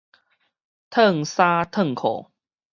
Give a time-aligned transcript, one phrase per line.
[0.89, 2.31] 褪衫褪褲